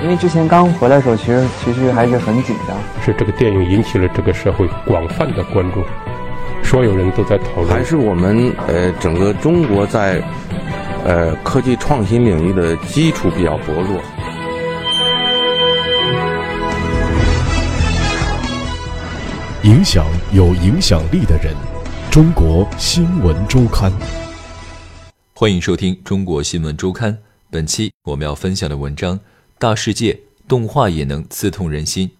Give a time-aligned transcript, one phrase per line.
[0.00, 2.76] 因为之前刚回来的时候，其实其实还是很紧张。
[3.04, 5.82] 是这个电影引起了这个社会广泛的关注，
[6.62, 7.68] 所有人都在讨论。
[7.68, 10.22] 还是我们呃整个中国在
[11.04, 14.00] 呃科技创新领域的基础比较薄弱。
[19.64, 21.52] 影响有影响力的人，
[22.08, 23.92] 中国新闻周刊。
[25.34, 27.12] 欢迎收听《中国新闻周刊》。
[27.50, 29.18] 本期我们要分享的文章。
[29.60, 32.12] 大世界动画也能刺痛人心。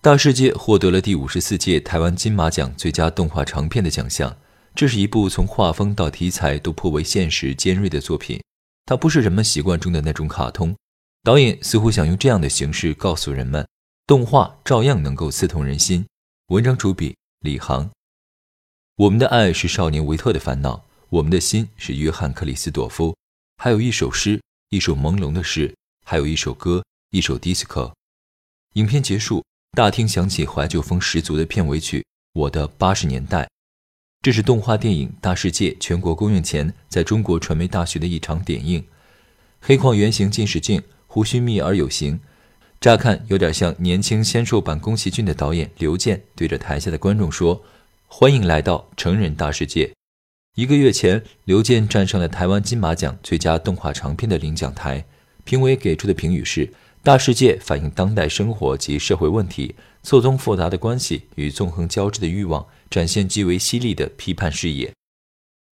[0.00, 4.36] 大世界获得了第五十四届台湾金马奖最佳动画长片的奖项。
[4.72, 8.40] 这是一部从画风到题材都颇为现实尖锐的作品。
[8.86, 10.76] 它不是人们习惯中的那种卡通。
[11.24, 13.66] 导演似乎想用这样的形式告诉人们，
[14.06, 16.06] 动画照样能够刺痛人心。
[16.50, 17.90] 文章主笔李航。
[18.94, 23.16] 我们的爱是少年维特的烦恼，我们的心是约翰克里斯朵夫。
[23.56, 25.74] 还有一首诗，一首朦胧的诗。
[26.10, 26.82] 还有一首歌，
[27.12, 27.92] 一首 disco。
[28.72, 29.44] 影片结束，
[29.76, 32.00] 大厅响起怀旧风十足的片尾曲
[32.32, 33.44] 《我的八十年代》。
[34.20, 38.84] 这是动画电影《大世界》全国公映前，在中国传媒大学的一场点映。
[39.60, 42.18] 黑框圆形近视镜，胡须密而有型，
[42.80, 47.62] 乍看有点像年轻纤瘦版宫崎骏的导演刘健对着台下的观众说
[48.08, 49.88] ：“欢迎来到成人大世界。”
[50.58, 55.06] 一个月前，刘健站上了台湾金马奖最佳动画长片的领奖台。
[55.50, 56.64] 评委给出的评语是：
[57.02, 64.92] 《大世界》反映当代生活及社会问题，错综复杂的关系与纵横交织的欲望，展现极为犀利的批判视野。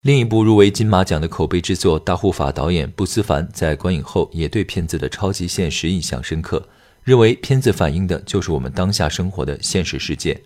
[0.02, 6.68] 另一部入围金马奖的口碑之作《大护法》，导演布思凡在观影后也对片子的超级现实印象深刻，
[7.04, 10.34] 认为片子反映的就是我们当下生活的现实世界。《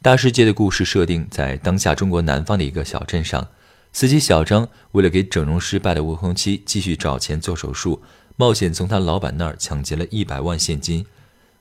[0.00, 3.46] 大世界》的故事设定在当下中国南方的一个小镇上，
[3.92, 8.00] 司机小张为了给整容失败的未婚妻继续找钱做手术。
[8.36, 11.06] 冒险从他老板那儿抢劫了一百万现金，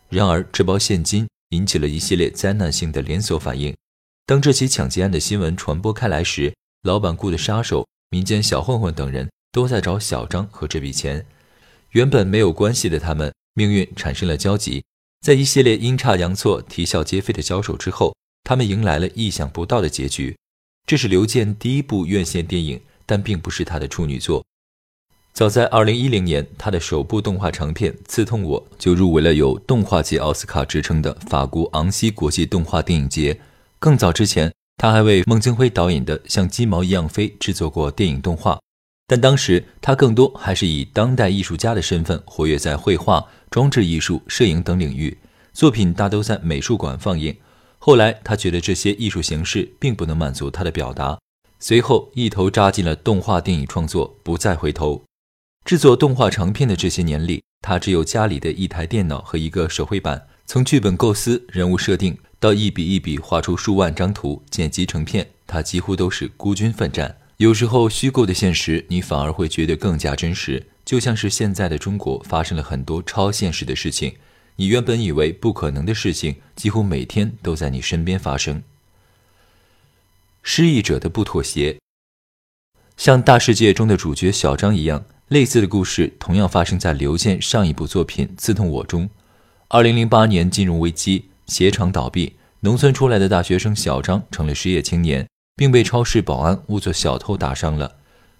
[0.10, 3.74] 然而这包现金引起了一系列灾难性的连锁反应。
[4.26, 6.54] 当这起抢劫案的新闻传播开来时，
[6.84, 11.26] 老板雇的杀手、民间小混混等人都在找小张和这笔钱。
[11.92, 14.84] 原本没有关系的他们，命运产生了交集。
[15.22, 18.14] 在一系列阴差阳错、啼笑皆非的交手之后，
[18.44, 20.36] 他们迎来了意想不到的结局。
[20.86, 24.46] 这是刘健第一部院线电影，但并不是他的处女作。
[25.36, 33.38] 早在2010年，他的首部动画长片《刺痛我》就入围了有“动画界奥斯卡”之称的法国昂西国际动画电影节。
[33.78, 38.58] 更早之前，他还为孟京辉导演的《像鸡毛一样飞》制作过电影动画，
[39.08, 45.18] 但当时他更多还是以当代艺术家的身份活跃在绘画、装置艺术、摄影等领域，
[45.52, 47.36] 作品大都在美术馆放映。
[47.78, 51.20] 后来，他觉得这些艺术形式并不能满足他的表达，
[51.60, 55.04] 随后一头扎进了动画电影创作，不再回头。
[55.66, 60.28] 制作动画长片的这些年里，他只有家里的一台电脑和一个手绘板。
[60.46, 67.18] 从剧本构思、人物设定到一笔一笔画出数万张图、剪辑成片，他几乎都是孤军奋战。
[67.38, 74.18] 有时候，虚构的现实你反而会觉得更加真实，就像是现在的中国发生了很多超现实的事情。
[74.58, 78.62] 你原本以为不可能的事情，几乎每天都在你身边发生。
[80.44, 81.80] 失意者的不妥协，
[82.96, 85.04] 像大世界中的主角小张一样。
[85.36, 89.10] 类似的故事同样发生在刘健上一部作品《刺痛我》中。
[89.68, 97.98] 二零零八年金融危机，鞋厂倒闭，农村出来的大学生小张成了失业青年，并被超市保安误作小偷打伤了。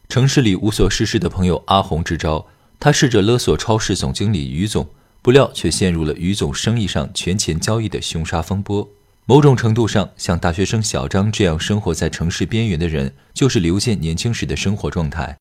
[0.08, 2.48] 城市里无所事事的朋友阿红支招，
[2.80, 4.88] 他试着勒索超市总经理于总，
[5.22, 8.90] 不料却陷入了于总生意上权钱交易的凶杀风波。
[9.26, 15.36] 某种程度上，像大学生小张这样生活在城市边缘的人，就是刘健年轻时的生活状态。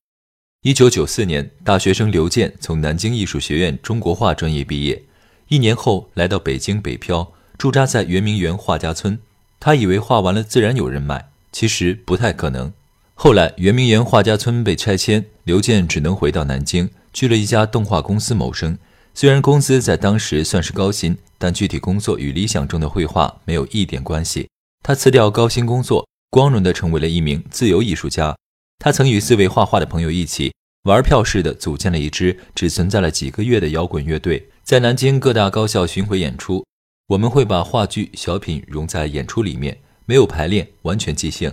[0.64, 5.02] 一九九四年，大学生刘健从南京艺术学院中国画专业毕业，
[5.48, 9.18] 一年后来到北京北漂，驻扎在圆明园画家村。
[9.60, 12.72] 他以为画完了自然有人买，其实不太可能。
[13.12, 18.78] 后来圆明园画家村被拆迁，刘健只能回到南京，去了一家动画公司谋生。
[19.12, 24.48] 虽然工资在当时算是高薪，但具体工作与理想中的绘画没有一点关系。
[24.82, 28.34] 他辞掉高薪工作，光荣地成为了一名自由艺术家。
[28.78, 36.62] 他曾与四位画画的朋友一起玩票似的组建了一支只存在了几个月的摇滚乐队，在南京各大高校巡回演出。
[37.06, 41.50] 我们会把话剧、小品融在演出里面，没有排练，完全即兴。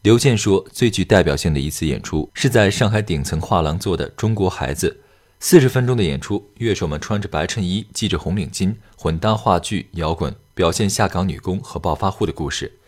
[0.00, 4.98] 刘健说，最具代表性的一次演出是在上海顶层画廊做的《中国孩子》，
[5.40, 12.78] 四十分钟的演出，乐手们穿着白衬衣，系着红领巾，混搭话剧、摇滚，表现下岗女工和暴发户的故事。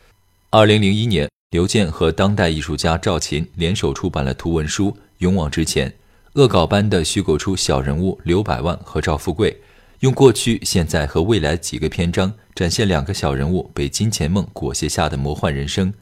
[0.49, 1.29] 二零零一年。
[1.50, 5.91] 刘健和当代艺术家赵琴联手出版了图文书《勇往直前》，
[6.35, 9.61] 恶搞般的虚构出小人物刘百万和赵富贵，
[9.99, 15.93] 用过去、现在和未来几个篇章展现两个小人物被金钱梦裹挟下的魔幻人生。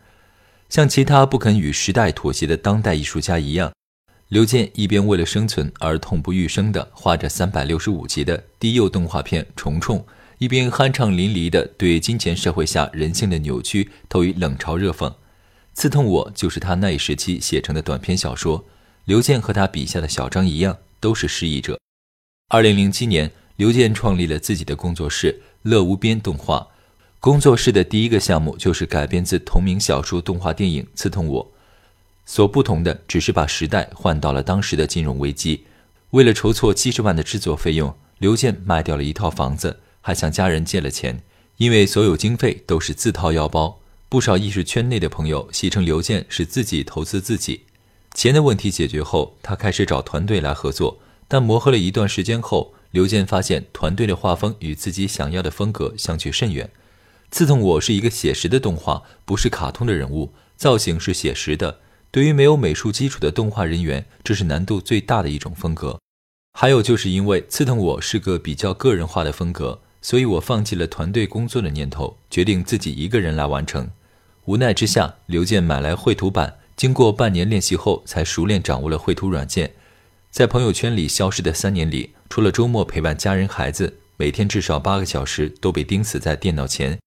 [0.69, 3.73] 像其他不肯与时代妥协的当代艺术家一样，
[4.29, 9.99] 刘健一边为了生存而痛不欲生地画着三百六十五集的低幼动画片《虫虫》，
[10.37, 15.09] 一边酣畅淋漓地对金钱社会下人性的扭曲投以冷嘲热讽。
[15.79, 18.65] 《刺痛我》就是他那一时期写成的短篇小说。
[19.05, 21.79] 刘健和他笔下的小张一样，都是失意者。
[22.49, 26.67] 二零零七年，刘健创立了自己的工作室“乐无边动画”。
[27.21, 31.45] 工作室的第一个项目就是改编自同名小说动画电影《刺痛我》。
[32.27, 35.65] 所不同的只是把时代换到了当时的金融危机。
[36.11, 41.23] 为了筹措七十万的制作费用，刘健卖掉了一套房子，还向家人借了钱。
[41.59, 43.79] 因为所有经费都是自掏腰包，
[44.11, 47.61] 不少艺术圈内的朋友戏称刘健是自己投资自己。
[48.15, 50.99] 钱的问题解决后，他开始找团队来合作。
[51.29, 56.67] 但磨合了一段时间后，刘健发现团队的画风与自己想要的风格相去甚远。
[57.31, 61.81] 《刺痛我》是一个写实的动画，不是卡通的人物，造型是写实的。
[62.11, 66.01] 对于没有美术基础的动画人员，这是难度最大的一种风格。
[66.59, 73.91] 还有就是因为《刺痛我》是个比较个人化的风格，所以我放弃了团队工作的念头，决定自己一个人来完成。
[74.49, 76.57] 无奈之下，刘健买来绘图板。
[76.75, 79.75] 经过半年练习后，才熟练掌握了绘图软件。
[80.31, 86.99] 在朋友圈里消失的三年里，除了周末陪伴家人孩子，每天至少八个小时都被钉死在电脑前。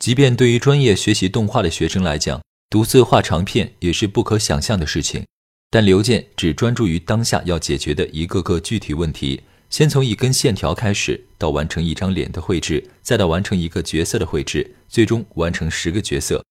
[0.00, 5.24] 即便对于专业学习动画的学生来讲，独自画长片也是不可想象的事情。
[5.70, 16.42] 但刘健只专注于当下要解决的一个个具体问题，先从一根线条开始，到完成一张脸的绘制，再到完成一个角色的绘制，最终完成十个角色。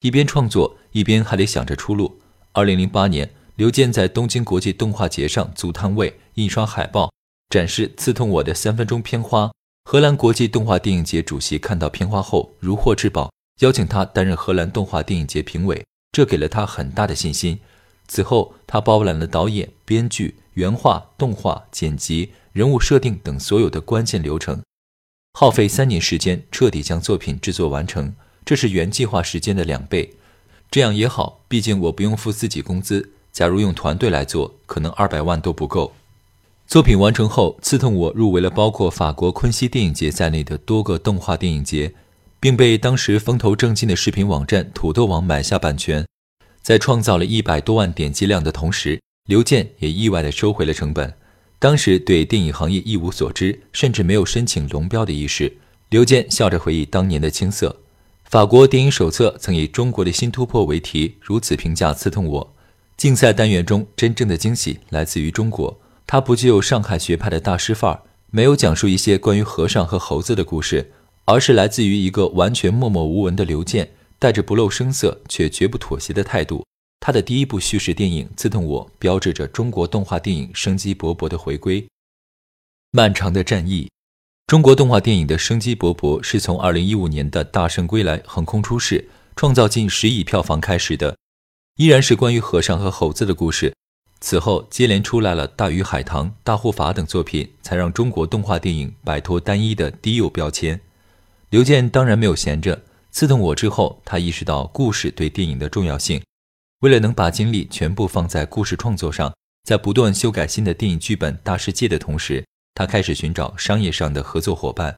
[0.00, 2.20] 一边创作，一边还得想着出路。
[2.52, 7.12] 二零零八年，刘健在东京国际动画节上租摊位，印刷海报，
[7.50, 9.46] 展示《刺痛我的三分钟片花》。
[9.90, 17.58] 荷兰国际动画电影节主席看到片花后如获至宝，邀请他担任荷兰动画电影节评委，这给了他很大的信心。
[18.06, 24.62] 此后，他包揽了导演、编剧、原画、动画、剪辑、人物设定等所有的关键流程，
[25.32, 28.14] 耗费三年时间，彻底将作品制作完成。
[28.48, 30.14] 这是原计划时间的两倍，
[30.70, 33.10] 这样也好，毕竟我不用付自己工资。
[33.30, 35.92] 假如用团队来做，可能二百万都不够。
[36.66, 41.92] 作品完成后，《刺痛我》入围了包括法国昆西电影节在内的多个动画电影节，
[42.40, 46.06] 并被当时风头正劲的视频网站土豆网买下版权。
[46.62, 51.12] 在创造了一百多万点击量的同时，刘健也意外地收回了成本。
[51.58, 55.58] 当时对电影行业一无所知，甚至没有申请龙标的意识。
[55.90, 57.76] 刘健笑着回忆当年的青涩。
[58.30, 62.44] 法国电影手册曾以“中国的新突破”为题，如此评价《刺痛我》。
[62.94, 70.92] 竞赛单元中真正的惊喜来自于中国，它不具有上海学派的大师范儿，没有讲述一些关于和尚和猴子的故事，
[71.24, 76.62] 而是来自于一个完全默默无闻的刘健，带着不露声色却绝不妥协的态度。
[77.00, 81.82] 他的第一部叙事电影《刺痛我》，标志着中国动画电影生机勃勃的回归。
[82.90, 83.88] 漫长的战役。
[84.48, 89.06] 中国动画电影的生机勃勃是从2015年的《大圣归来》横空出世，
[89.36, 91.14] 创造近十亿票房开始的，
[91.76, 93.74] 依然是关于和尚和猴子的故事。
[94.20, 100.80] 此后接连出来了《大鱼海棠》《大护法》等作品，才让中国动画电影摆脱单一的低幼标签。
[101.50, 102.74] 刘健当然没有闲着，
[103.10, 106.22] 《刺痛我》之后，他意识到故事对电影的重要性，
[106.80, 109.34] 为了能把精力全部放在故事创作上，
[109.64, 112.42] 在不断修改新的电影剧本《大世界》的同时。
[112.78, 114.94] 他开始寻找商业上的合作伙伴。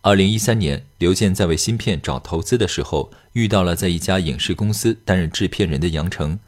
[0.00, 6.38] 二零一三年，刘健在为芯片找投资的时候，遇到了在一家影视公司担任制片人的杨成。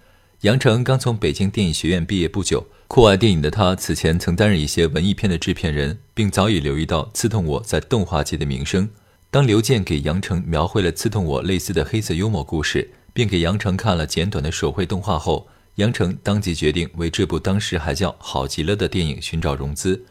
[0.42, 8.88] 杨成刚从北京电影学院毕业不久，酷爱电影的他此前曾担任一些文艺片的制片人，并早已留意到《刺痛我》在动画界的名声。
[9.32, 20.04] 当刘健给杨成描绘了《刺痛我》类似的黑色幽默故事，并给杨成看了简短的手绘动画后，杨成当即决定为这部当时还叫好极了的电影寻找融资。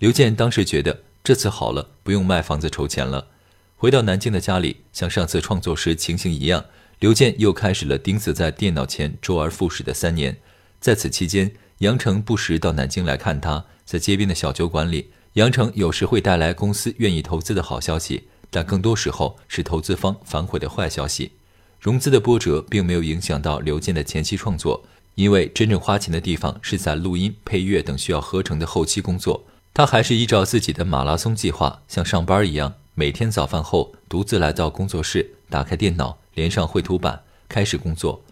[0.00, 3.28] 刘健当时觉得这次好了，不用卖房子筹钱了。
[3.76, 6.64] 回到南京的家里，像上次创作时情形一样，
[6.98, 10.36] 刘健又开始了钉死在电脑前周而复始的三年。
[10.80, 21.32] 在此期间，杨成不时到南京来看他，在街边的小酒馆里，杨成有时会带来公司愿意投资的好消息，但更多时候是投资方反悔的坏消息。
[21.78, 24.84] 融资的波折并没有影响到刘健的前期创作，
[25.14, 29.44] 因为真正花钱的地方是在录音、配乐等需要合成的后期工作。
[29.76, 38.22] 他还是依照自己的马拉松计划，像上班一样，每天早饭后独自来到工作室，打开电脑，连上绘图板，开始工作。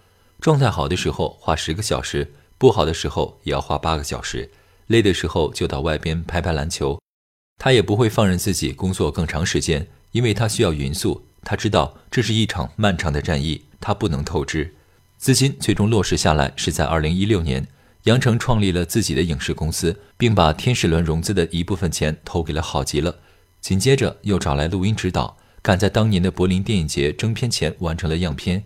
[0.41, 4.49] 状态好的时候画十个小时，不好的时候也要画八个小时，
[4.87, 6.97] 累的时候就到外边拍拍篮球。
[7.59, 11.27] 他也不会放任自己工作更长时间，因为他需要匀速。
[11.43, 14.77] 他知道这是一场漫长的战役，他不能透支。
[15.19, 17.67] 资金最终落实下来是在二零一六年，
[18.05, 23.19] 杨成创立了自己的影视公司，并把天使轮融资的一部分钱投给了好极了。
[23.61, 28.65] 紧接着又找来录音指导，赶在当年的柏林电影节征片前完成了样片。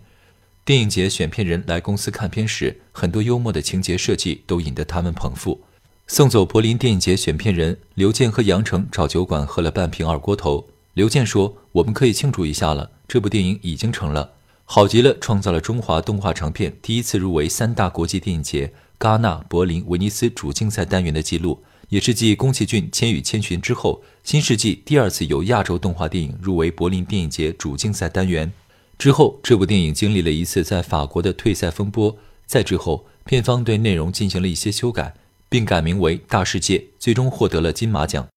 [0.65, 5.61] 电影节选片人来公司看片时，很多幽默的情节设计都引得他们捧腹。
[6.07, 10.67] 送走柏林电影节选片人刘健和杨成，找酒馆喝了半瓶二锅头。
[10.95, 14.33] 刘健说：“我们可以庆祝一下了，这部电影已经成了，
[14.65, 28.51] 好极了，创造了中华动画长片第一次入围三大国际电影节——戛纳、柏林、威尼斯主竞赛单元的记录。”也是继宫崎骏《千与千寻》之后，新世纪第二次由亚洲动画电影入围柏林电影节主竞赛单元。
[28.97, 32.17] 之后，这部电影经历了一次在法国的退赛风波。
[32.45, 35.15] 再之后，片方对内容进行了一些修改，
[35.47, 38.27] 并改名为《大世界》，最终获得了金马奖。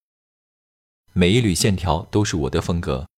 [1.12, 3.08] 每一缕线条都是我的风格。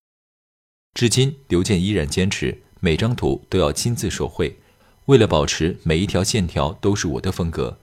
[0.94, 4.56] 至今，刘健依然坚持每张图都要亲自手绘，
[5.06, 7.78] 为了保持每一条线条都是我的风格。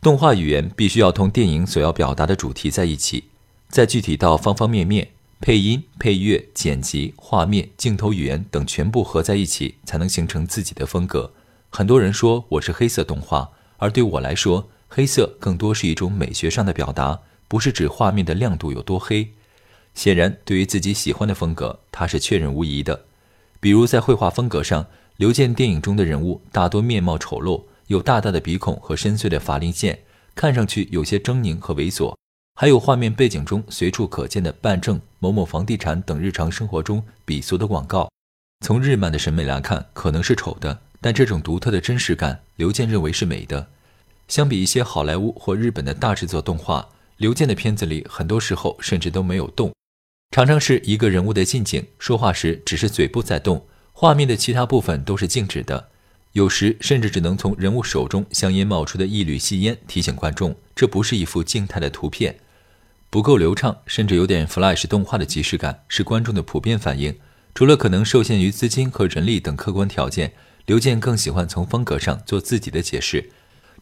[0.00, 3.24] 动画语言必须要同电影所要表达的主题在一起，
[3.68, 5.08] 再具体到方方面面，
[5.40, 11.32] 配音、配乐、剪辑、画面、镜头语言等全部合在一起，才能形成自己的风格。
[11.70, 19.28] 很多人说我是黑色动画，而对我来说，黑色更多是一种美学上的表达，不是指画面的亮度有多黑。
[19.94, 23.04] 显然，对于自己喜欢的风格，他是确认无疑的。
[23.58, 24.86] 比如在绘画风格上，
[25.18, 27.60] 刘健电影中的人物大多面貌丑陋。
[27.88, 29.98] 有大大的鼻孔和深邃的法令线，
[30.32, 32.14] 看上去有些狰狞和猥琐。
[32.54, 38.08] 还有画面背景中随处可见的办证、某某房地产等日常生活中鄙俗的广告。
[38.64, 43.66] 从日漫的审美来看，可能是丑的，但这种独特的真实感，刘健认为是美的。
[44.28, 49.74] 相比一些好莱坞或日本的大制作动画，刘健的片子里很多时候甚至都没有动，
[50.30, 53.66] 常常是一个人物的近景，说话时只是嘴部在动，
[54.00, 55.88] 画面的其他部分都是静止的。
[56.30, 62.38] 有时甚至只能从人物手中香烟冒出的一缕细烟提醒观众，这不是一幅静态的图片，
[63.10, 67.12] 不够流畅，甚至有点 Flash 动画的即视感，是观众的普遍反应。
[67.56, 70.32] 除了可能受限于资金和人力等客观条件，
[70.66, 73.32] 刘健更喜欢从风格上做自己的解释。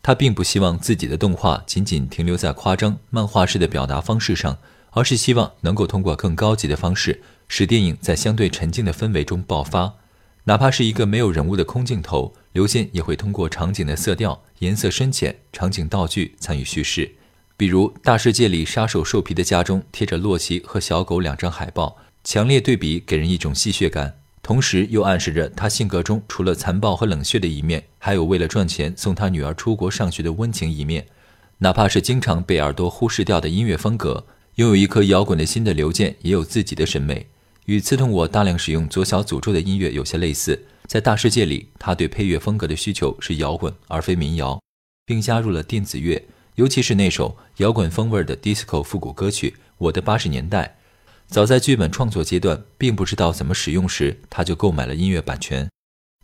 [0.01, 4.57] 他并不希望自己的动画仅仅停留在夸张漫画式的表达方式上，
[4.93, 9.97] 而是希望能够通过更高级的方式，使电影在相对沉静的氛围中爆发。
[10.49, 12.33] 哪怕是一个没有人物的空镜头。
[12.53, 17.17] 刘健也会通过场景的色调、颜色深浅、场景道具参与叙事。
[17.57, 31.09] 比如《大世界》里，杀手兽皮的家中贴着洛奇和小狗两张海报，强烈对比给人一种戏谑感，同时又暗示着他性格中除了残暴和冷血的一面，还有为了赚钱送他女儿出国上学的温情一面。
[31.59, 34.25] 哪怕是经常被耳朵忽视掉的音乐风格，
[34.55, 37.27] 拥有一颗摇滚的心的刘健也有自己的审美，
[37.67, 40.61] 与刺痛我大量使用左小诅咒的音乐有些类似。
[40.87, 44.61] 在大世界里，他对配乐风格的需求是摇滚而非民谣，
[45.05, 50.77] 并加入了电子乐，尤其是那首摇滚风味的 disco 复古歌曲《我的八十年代》。
[51.27, 55.69] 早在剧本创作阶段，并不知道怎么使用时，他就购买了音乐版权。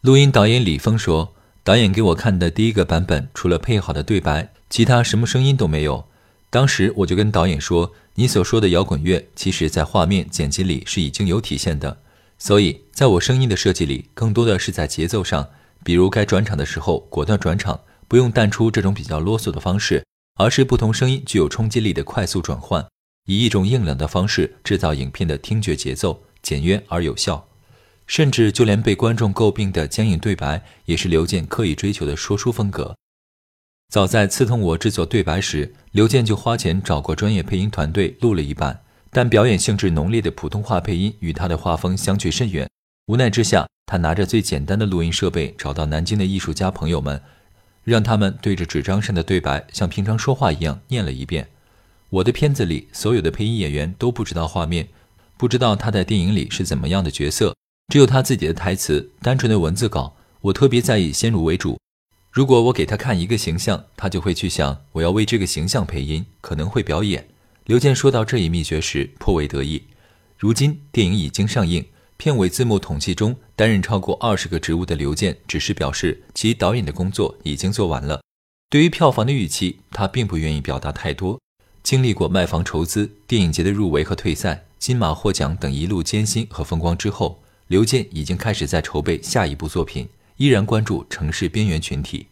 [0.03, 1.35] 录音导演李峰说
[1.65, 6.07] ：“导演给我看的第一个版本，除了配好的对白，其他什么声音都没有。
[6.53, 11.97] 当时我就跟导演说，你所说的摇滚乐，其实在画面剪辑里是已经有体现的。”
[12.37, 15.49] 所以，在我声音的设计里，更多的是在节奏上，
[15.83, 20.05] 比如该转场的时候果断转场，不用淡出这种比较啰嗦的方式，
[20.35, 22.87] 而是不同声音具有冲击力的快速转换，
[23.25, 27.49] 以一种硬朗的方式制造影片的听觉节奏，简约而有效。
[28.07, 32.95] 甚至就连被观众诟病的僵硬对白，也是刘健刻意追求的说书风格。
[33.93, 38.81] 早在《刺痛我》制作对白时，刘健就花钱找过专业配音团队录了一版。
[39.11, 42.67] 但表演性质浓烈的普通话配音与他的画风相去甚远，
[43.09, 47.21] 无奈之下，他拿着最简单的录音设备，找到南京的艺术家朋友们，
[47.85, 51.49] 让他们对着纸张上的对白像平常说话一样念了一遍。
[52.09, 54.89] 我的片子里所有的配音演员都不知道画面，
[55.37, 57.55] 不知道他在电影里是怎么样的角色，
[57.93, 60.17] 只有他自己的台词，单纯的文字稿。
[60.41, 61.79] 我特别在意先入为主，
[62.33, 67.29] 如果我给他看一个形象，他就会去想我要为这个形象配音，可能会表演。
[67.67, 69.83] 刘健说到这一秘诀时颇为得意。
[70.39, 71.85] 如今电影已经上映，
[72.17, 78.23] 片尾字幕统计中担任超过二十个职务的刘健，只是表示其导演的工作已经做完了。
[78.71, 81.39] 对于票房的预期，他并不愿意表达太多。
[81.83, 90.09] 经历过卖房筹资、电影节的入围和退赛、金马获奖等一路艰辛和风光之后，刘健已经开始在筹备下一部作品，
[90.43, 92.27] 依然关注城市边缘群体。